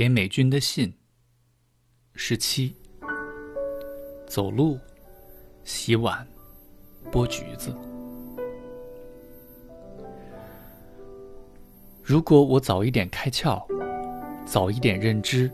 [0.00, 0.90] 给美军的信。
[2.14, 2.74] 十七。
[4.26, 4.78] 走路，
[5.62, 6.26] 洗碗，
[7.12, 7.70] 剥橘子。
[12.02, 13.62] 如果我早一点开窍，
[14.46, 15.50] 早一点认知，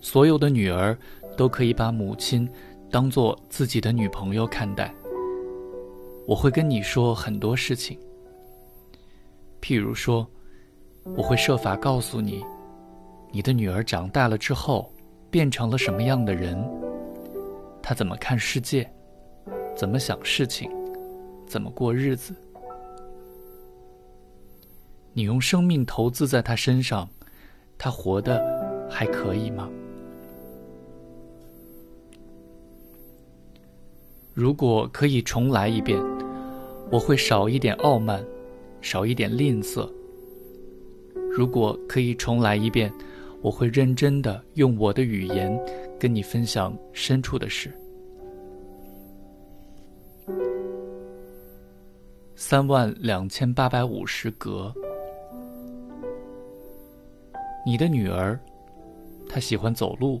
[0.00, 0.96] 所有的女儿
[1.36, 2.48] 都可以把母亲
[2.88, 4.94] 当做自己的女朋友看待。
[6.24, 7.98] 我会跟你说很多事情，
[9.60, 10.24] 譬如说，
[11.16, 12.44] 我会设法告诉你，
[13.30, 14.90] 你的女儿长大了之后
[15.30, 16.58] 变成了什么样的人，
[17.82, 18.90] 她怎么看世界，
[19.76, 20.70] 怎么想事情，
[21.46, 22.34] 怎么过日子。
[25.12, 27.08] 你用生命投资在她身上，
[27.76, 29.68] 她活得还可以吗？
[34.32, 36.00] 如果可以重来一遍，
[36.90, 38.24] 我会少一点傲慢，
[38.80, 39.86] 少一点吝啬。
[41.30, 42.92] 如果可以重来一遍，
[43.40, 45.56] 我会认真的用我的语言
[45.98, 47.72] 跟你分享深处的事。
[52.34, 54.72] 三万两千八百五十格。
[57.66, 58.38] 你的女儿，
[59.28, 60.20] 她喜欢走路，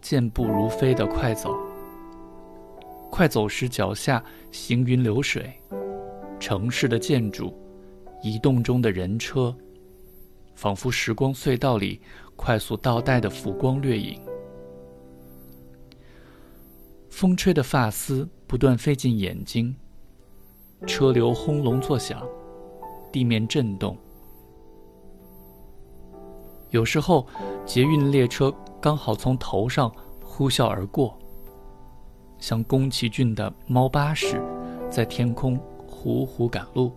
[0.00, 1.54] 健步如飞的快走。
[3.10, 5.52] 快走时脚下行云流水，
[6.38, 7.56] 城市的建筑，
[8.22, 9.54] 移动中的人车，
[10.54, 12.00] 仿佛时光隧道里
[12.36, 14.20] 快速倒带的浮光掠影。
[17.10, 19.74] 风吹的发丝不断飞进眼睛，
[20.86, 22.26] 车流轰隆作响，
[23.12, 23.96] 地面震动。
[26.70, 27.24] 有时候，
[27.64, 29.92] 捷运列车刚好从头上
[30.24, 31.16] 呼啸而过，
[32.40, 34.42] 像宫崎骏的猫巴士，
[34.90, 36.92] 在天空呼呼赶路。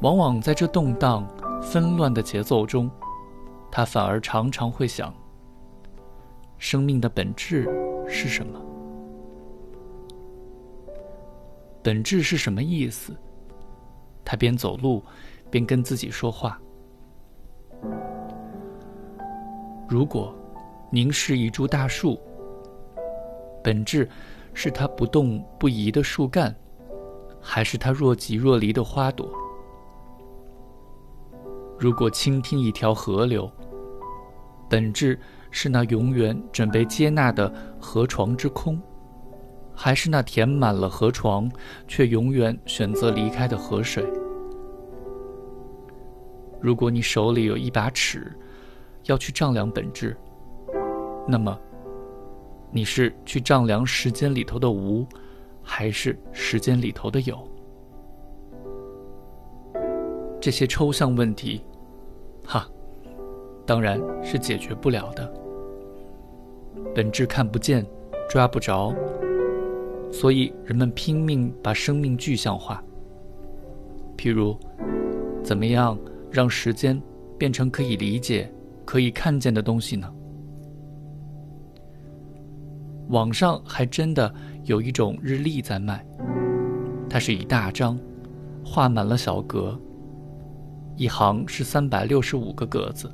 [0.00, 1.26] 往往在这动荡
[1.62, 2.90] 纷乱的节奏中，
[3.70, 5.14] 他反而常常会想：
[6.58, 7.68] 生命的本质
[8.08, 8.60] 是什么？
[11.82, 13.16] 本质是什么意思？
[14.24, 15.02] 他边走路。
[15.50, 16.56] 边跟自己说话。
[19.88, 20.32] 如果
[20.92, 22.16] 凝视一株大树，
[23.60, 24.08] 本质
[24.54, 26.54] 是它不动不移的树干，
[27.40, 29.28] 还是它若即若离的花朵？
[31.80, 33.50] 如果倾听一条河流，
[34.68, 35.18] 本质
[35.50, 38.78] 是那永远准备接纳的河床之空，
[39.74, 41.50] 还是那填满了河床
[41.88, 44.04] 却永远选择离开的河水？
[46.60, 48.30] 如果你手里有一把尺，
[49.04, 50.14] 要去丈量本质，
[51.26, 51.58] 那么，
[52.70, 55.06] 你是去丈量时间里头的无，
[55.62, 57.42] 还是时间里头的有？
[60.42, 61.62] 这些抽象问题，
[63.70, 65.32] 当然是解决不了的。
[66.92, 67.86] 本质看不见，
[68.28, 68.92] 抓不着，
[70.10, 72.82] 所以人们拼命把生命具象化。
[74.16, 74.58] 譬如，
[75.44, 75.96] 怎么样？
[76.32, 77.00] 让时间
[77.38, 78.52] 变成可以理解、
[78.84, 80.12] 可以看见的东西呢？
[83.10, 86.04] 网上还真的有一种日历在卖，
[87.08, 87.96] 它是一大张，
[88.64, 89.80] 画满了小格，
[90.96, 93.08] 一行是三百六十五个格子，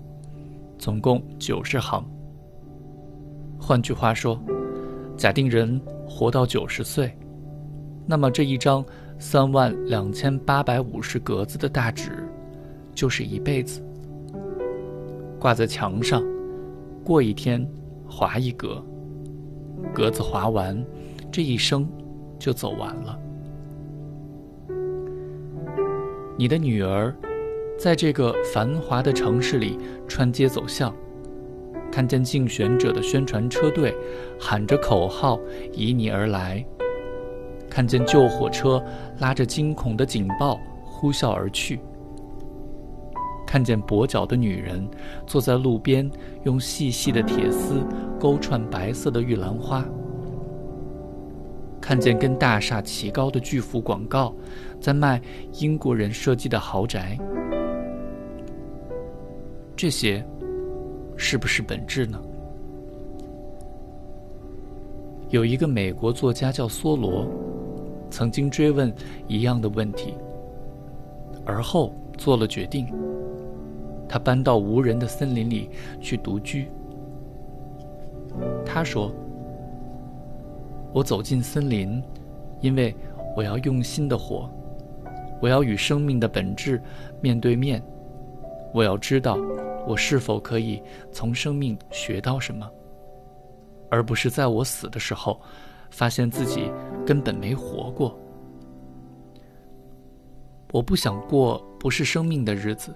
[0.78, 2.04] 总共九十行。
[3.58, 4.40] 换句话说，
[5.16, 7.10] 假定人活到九十岁，
[8.06, 8.84] 那么这一张
[9.18, 12.10] 三万两千八百五十格子的大纸。
[12.94, 13.82] 就是一辈子，
[15.38, 16.22] 挂在墙上，
[17.04, 17.62] 过一天
[18.08, 18.82] 划一格，
[19.92, 20.82] 格子划完，
[21.30, 21.86] 这一生
[22.38, 23.18] 就走完了。
[26.38, 27.14] 你的女儿
[27.78, 29.78] 在这个繁华的城市里
[30.08, 30.94] 穿街走巷，
[31.92, 33.94] 看见竞选者的宣传车队
[34.40, 35.38] 喊着口号
[35.72, 36.64] 以你而来，
[37.68, 38.82] 看见救火车
[39.18, 41.78] 拉着惊恐的警报呼啸而去。
[43.46, 44.88] 看见跛脚的女人
[45.26, 46.10] 坐在路边，
[46.44, 47.84] 用细细的铁丝
[48.18, 49.84] 勾串白色的玉兰花；
[51.80, 54.34] 看见跟大厦齐高的巨幅广告，
[54.80, 55.20] 在卖
[55.60, 57.16] 英国人设计的豪宅。
[59.76, 60.24] 这些，
[61.18, 62.18] 是不是本质呢？
[65.28, 67.26] 有一个美国作家叫梭罗，
[68.10, 68.90] 曾经追问
[69.28, 70.14] 一样的问题，
[71.44, 72.88] 而后做了决定。
[74.08, 75.68] 他搬到无人的森林里
[76.00, 76.68] 去独居。
[78.64, 79.12] 他说
[80.94, 82.02] ：“我走进森林，
[82.60, 82.94] 因为
[83.36, 84.48] 我要用心的活，
[85.42, 86.80] 我要与生命的本质
[87.20, 87.82] 面对面，
[88.74, 89.36] 我要知道，
[89.86, 92.70] 我是否可以从生命学到什么，
[93.90, 95.40] 而不是在我死的时候，
[95.90, 96.70] 发现自己
[97.06, 98.18] 根本没活过。
[100.72, 102.94] 我不想过不是生命的日子，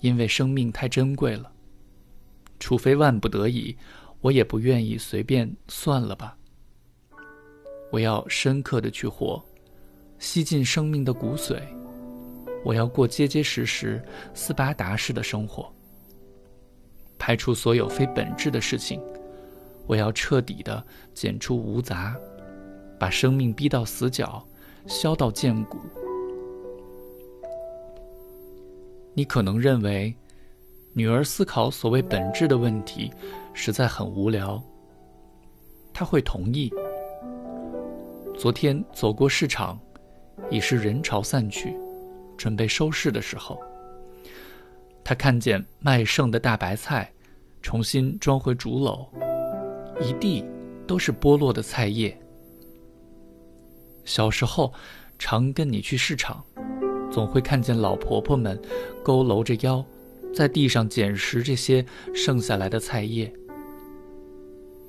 [0.00, 1.52] 因为生命太珍贵了。
[2.58, 3.76] 除非万不得已，
[4.20, 6.36] 我也不愿意随便算了吧。
[7.90, 9.40] 我要深刻的去活，
[10.18, 11.60] 吸进生命的骨髓。
[12.64, 14.02] 我要过结结实实
[14.34, 15.72] 斯巴达式的生活，
[17.18, 19.00] 排除所有非本质的事情。
[19.86, 22.16] 我要彻底的剪除无杂，
[22.98, 24.46] 把生命逼到死角，
[24.86, 25.78] 削到见骨。
[29.14, 30.14] 你可能认为，
[30.94, 33.12] 女儿思考所谓本质的问题，
[33.52, 34.62] 实在很无聊。
[35.92, 36.72] 她会同意。
[38.38, 39.78] 昨天走过市场，
[40.48, 41.76] 已是人潮散去，
[42.36, 43.60] 准备收市的时候。
[45.04, 47.12] 他看见卖剩的大白菜，
[47.60, 49.06] 重新装回竹篓，
[50.00, 50.44] 一地
[50.86, 52.16] 都是剥落的菜叶。
[54.04, 54.72] 小时候，
[55.18, 56.44] 常跟你去市场，
[57.10, 58.60] 总会看见老婆婆们
[59.04, 59.84] 佝偻着腰，
[60.34, 61.84] 在地上捡拾这些
[62.14, 63.32] 剩下来的菜叶。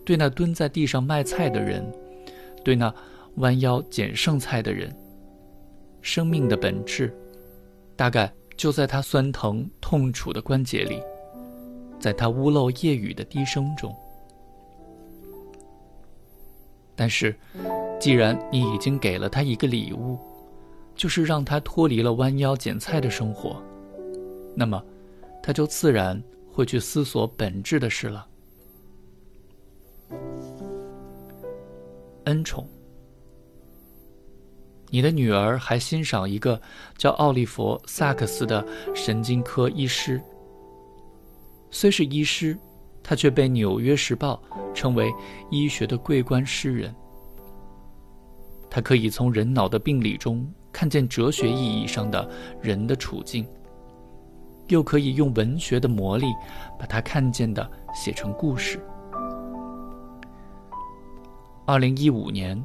[0.06, 1.84] 对那蹲在地上卖菜的人，
[2.63, 2.94] 对那……
[3.38, 4.95] 弯腰捡剩菜的人，
[6.04, 7.12] 生命的本质，
[7.95, 11.01] 大概就在他酸疼痛楚的关节里，
[12.00, 13.95] 在他屋漏夜雨的低声中。
[16.95, 17.36] 但是，
[18.00, 20.18] 既然你已经给了他一个礼物，
[20.95, 23.62] 就是让他脱离了弯腰捡菜的生活，
[24.56, 24.84] 那么，
[25.42, 28.28] 他就自然会去思索本质的事了。
[32.25, 32.68] 恩宠。
[34.94, 36.62] 你的女儿还欣赏一个
[37.00, 38.63] 叫奥利弗·萨克斯的
[38.94, 40.22] 神经科医师。
[41.72, 42.56] 虽是医师，
[43.01, 44.40] 他却被《纽约时报》
[44.75, 45.12] 称为
[45.50, 46.94] 医学的桂冠诗人。
[48.69, 52.30] 他可以从人脑的病理中看见哲学意义上的
[52.62, 53.48] 人的处境，
[54.68, 56.28] 又可以用文学的魔力
[56.78, 58.80] 把他看见的写成故事。
[61.66, 62.63] 二零一五年。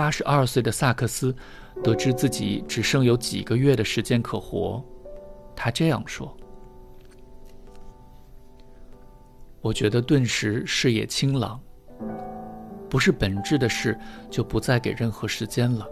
[0.00, 1.36] 八十二岁的萨克斯
[1.84, 4.82] 得知自己只剩有几个月的时间可活，
[5.54, 6.34] 他这样说
[9.60, 11.60] ：“我觉得顿时视野清朗，
[12.88, 13.94] 不是本质的事
[14.30, 15.86] 就不再给任何时间了。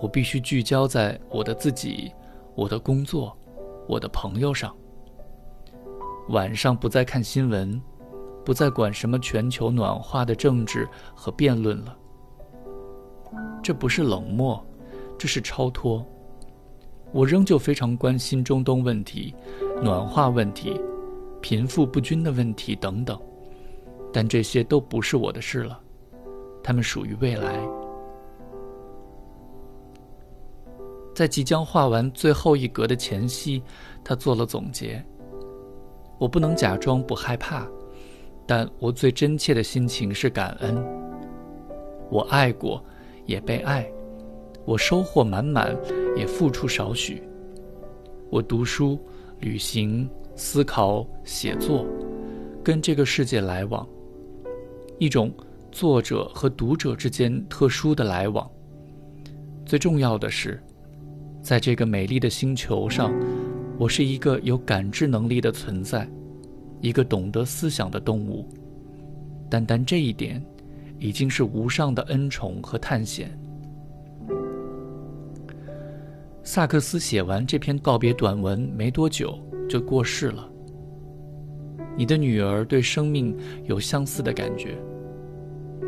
[0.00, 2.12] 我必须聚焦在我的自己、
[2.56, 3.38] 我的工作、
[3.86, 4.76] 我的朋友上。
[6.30, 7.80] 晚上不再看新闻，
[8.44, 11.96] 不再管什么全球暖化的政治和辩论了。”
[13.62, 14.64] 这不是冷漠，
[15.18, 16.04] 这是超脱。
[17.12, 19.34] 我仍旧非常关心中东问题、
[19.82, 20.80] 暖化问题、
[21.40, 23.20] 贫富不均的问题等等，
[24.12, 25.80] 但这些都不是我的事了，
[26.62, 27.60] 他们属于未来。
[31.14, 33.62] 在即将画完最后一格的前夕，
[34.04, 35.04] 他做了总结。
[36.18, 37.66] 我不能假装不害怕，
[38.46, 40.82] 但我最真切的心情是感恩。
[42.08, 42.82] 我爱过。
[43.30, 43.88] 也被爱，
[44.64, 45.76] 我收获满满，
[46.16, 47.22] 也付出少许。
[48.28, 48.98] 我读书、
[49.38, 51.86] 旅行、思考、写作，
[52.64, 53.88] 跟这个世界来往，
[54.98, 55.32] 一种
[55.70, 58.50] 作者和读者之间特殊的来往。
[59.64, 60.60] 最重要的是，
[61.40, 63.12] 在这个美丽的星球上，
[63.78, 66.04] 我是一个有感知能力的存在，
[66.80, 68.44] 一个懂得思想的动物。
[69.48, 70.44] 单单这一点。
[71.00, 73.36] 已经是无上的恩宠和探险。
[76.44, 79.38] 萨克斯写完这篇告别短文没多久
[79.68, 80.48] 就过世了。
[81.96, 84.76] 你的女儿对生命有相似的感觉，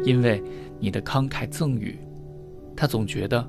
[0.05, 0.43] 因为
[0.79, 1.99] 你的慷慨赠予，
[2.77, 3.47] 她总觉得，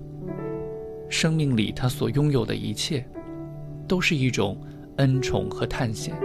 [1.10, 3.06] 生命里她所拥有的一切，
[3.88, 4.58] 都是一种
[4.98, 6.16] 恩宠和探险。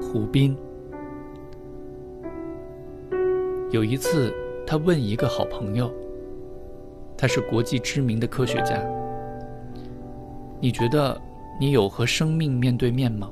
[0.00, 0.56] 湖滨。
[3.70, 4.32] 有一次，
[4.66, 5.92] 他问一个好朋友，
[7.18, 8.82] 他是国际知名的科学家
[10.58, 11.20] ：“你觉得
[11.60, 13.30] 你有和生命面对面吗？”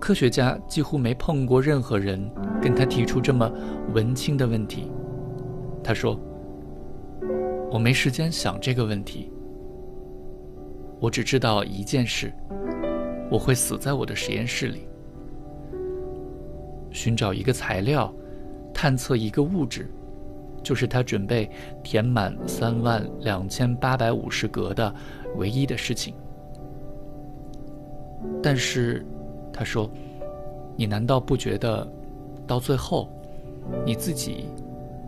[0.00, 2.28] 科学家几乎没碰过任何人
[2.60, 3.48] 跟他提出这么
[3.94, 4.90] 文青的问题。
[5.80, 6.18] 他说
[7.70, 9.30] ：“我没时间想这个问题。
[10.98, 12.32] 我只知道一件事：
[13.30, 14.88] 我会死在我的实验室里，
[16.90, 18.12] 寻找一个材料。”
[18.80, 19.90] 探测一个物质，
[20.62, 21.50] 就是他准备
[21.82, 24.94] 填满三万两千八百五十格的
[25.36, 26.14] 唯一的事情。
[28.42, 29.04] 但是，
[29.52, 29.90] 他说
[30.78, 31.86] ：“你难道不觉得，
[32.46, 33.10] 到最后，
[33.84, 34.46] 你自己、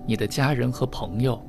[0.07, 1.41] 你的家人和朋友，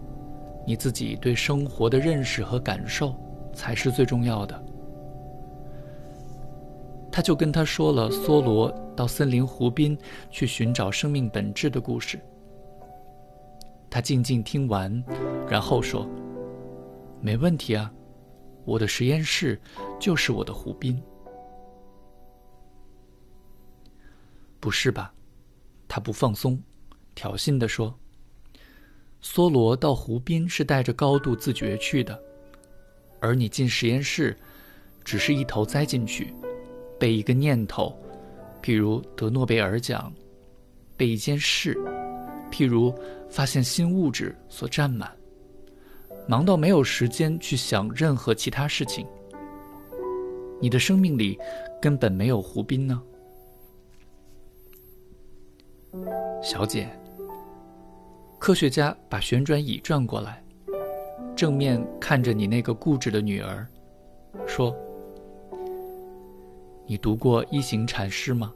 [0.66, 3.14] 你自己对生活的认识和感受，
[3.52, 4.64] 才是最重要的？”
[7.12, 9.98] 他就跟他说了梭罗到森林湖边
[10.30, 12.20] 去寻找生命本质的故事。
[13.90, 15.04] 他静静听完，
[15.50, 16.08] 然后说
[17.22, 17.92] ：“没问题啊，
[18.66, 19.60] 我的实验室
[20.00, 21.02] 就是我的湖滨。”
[24.60, 25.14] 不是吧？
[25.88, 26.60] 他不放松，
[27.14, 27.94] 挑衅地说
[29.22, 32.20] ：“梭罗到湖滨是带着高度自觉去的，
[33.20, 34.36] 而你进实验室，
[35.04, 36.34] 只是一头栽进去。”
[37.00, 37.94] 被一个念头，
[38.64, 40.12] 譬如得诺贝尔奖，
[40.96, 41.78] 被一件事，
[42.50, 42.96] 譬如
[43.30, 45.12] 发现新物质所占满，
[46.30, 49.06] 忙到没有时间去想任何其他事情。
[50.62, 51.38] 你的生命里
[51.82, 53.04] 根本没有湖滨呢，
[56.42, 56.90] 小姐。
[58.40, 60.42] 科学家把旋转椅转过来，
[61.36, 63.68] 正面看着你那个固执的女儿，
[64.48, 64.74] 说。
[66.86, 68.54] 你读过一行禅师吗？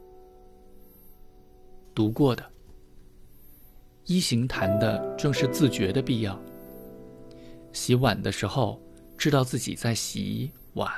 [1.95, 2.45] 读过的。
[4.05, 6.37] 一行谈的正是自觉的必要。
[7.71, 8.81] 洗碗的时候，
[9.17, 10.89] 知道自己在洗碗；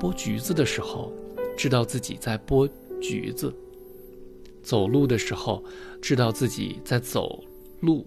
[0.00, 1.12] 剥橘子的时候，
[1.56, 2.68] 知道自己在剥
[3.00, 3.54] 橘子；
[4.60, 5.62] 走路的时候，
[6.02, 7.44] 知道自己在走
[7.80, 8.04] 路。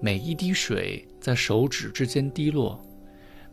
[0.00, 2.84] 每一滴水在手指之间滴落。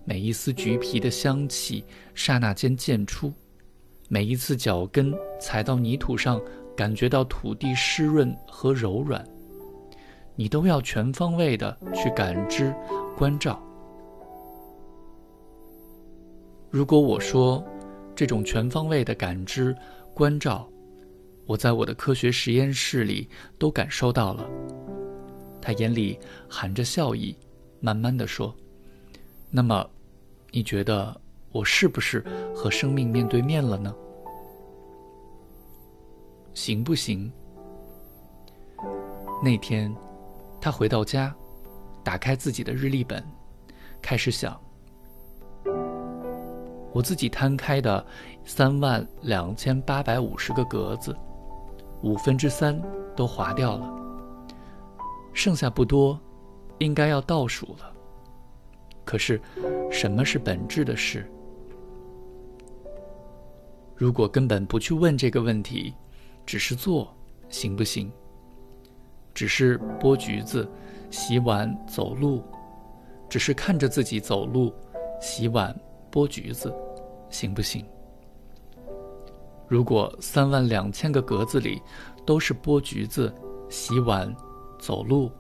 [0.08, 1.84] 每一丝橘皮的香气，
[2.14, 3.34] 刹那间溅出；
[4.08, 6.40] 每一次脚跟踩到泥土上，
[6.78, 9.28] 感觉到土地湿润和柔软，
[10.36, 12.72] 你都要全方位的去感知、
[13.18, 13.60] 关照。
[16.70, 17.66] 如果我说
[18.16, 19.76] 这种全方位的感知、
[20.14, 20.70] 关照，
[21.48, 24.48] 我在我的科学实验室里都感受到了，
[25.60, 27.36] 他眼里含着笑意，
[27.80, 28.56] 慢慢的说
[29.50, 29.84] ：“那么。”
[30.56, 31.14] 你觉得
[31.52, 32.24] 我是不是
[32.56, 33.94] 和生命面对面了呢？
[36.54, 37.30] 行不行？
[39.44, 39.94] 那天，
[40.62, 41.36] 他回到家，
[42.06, 43.22] 打开自己的日历本，
[44.02, 44.58] 开始想：
[46.94, 48.06] 我自己摊开的
[48.46, 51.14] 三万两千八百五十个格子，
[52.02, 52.82] 五分之三
[53.14, 53.94] 都划掉了，
[55.34, 56.18] 剩下不多，
[56.78, 57.95] 应该要倒数了。
[59.06, 59.40] 可是，
[59.92, 61.26] 什么是本质的事？
[63.96, 65.94] 如果根本不去问这个问题，
[66.46, 67.16] 只是做，
[67.48, 68.12] 行不行？
[69.34, 70.68] 只是剥橘子、
[71.12, 72.44] 洗碗、走路，
[73.30, 74.74] 只是看着自己走路、
[75.22, 75.74] 洗碗、
[76.12, 76.74] 剥橘子，
[77.30, 77.86] 行不行？
[79.68, 81.82] 如果三万两千个格子里
[82.26, 83.34] 都是剥橘子、
[83.70, 84.34] 洗碗、
[84.80, 85.32] 走路、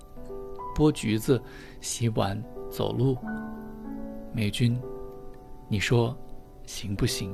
[0.75, 1.41] 剥橘子、
[1.79, 2.41] 洗碗、
[2.75, 3.17] 走路。
[4.34, 4.77] 美军，
[5.70, 6.13] 你说
[6.65, 7.34] 行不行？